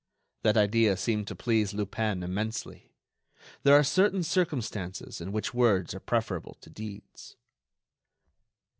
That 0.41 0.57
idea 0.57 0.97
seemed 0.97 1.27
to 1.27 1.35
please 1.35 1.75
Lupin 1.75 2.23
immensely. 2.23 2.91
There 3.61 3.75
are 3.75 3.83
certain 3.83 4.23
circumstances 4.23 5.21
in 5.21 5.31
which 5.31 5.53
words 5.53 5.93
are 5.93 5.99
preferable 5.99 6.57
to 6.61 6.71
deeds. 6.71 7.35